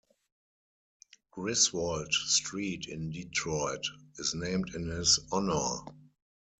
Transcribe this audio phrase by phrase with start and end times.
[1.29, 3.85] Griswold Street in Detroit
[4.17, 5.83] is named in his honor.